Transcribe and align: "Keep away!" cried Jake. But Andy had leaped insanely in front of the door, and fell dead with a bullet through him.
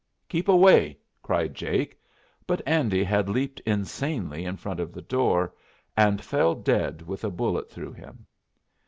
"Keep 0.29 0.47
away!" 0.47 0.97
cried 1.21 1.53
Jake. 1.53 1.95
But 2.47 2.63
Andy 2.65 3.03
had 3.03 3.29
leaped 3.29 3.59
insanely 3.67 4.45
in 4.45 4.57
front 4.57 4.79
of 4.79 4.93
the 4.93 5.01
door, 5.03 5.53
and 5.95 6.23
fell 6.23 6.55
dead 6.55 7.03
with 7.03 7.23
a 7.23 7.29
bullet 7.29 7.69
through 7.69 7.93
him. 7.93 8.25